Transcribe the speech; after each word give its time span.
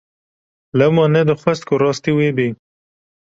Lewma 0.77 1.05
nedixwest 1.15 1.63
ku 1.67 1.75
rastî 1.81 2.11
wê 2.17 2.29
bê. 2.37 2.47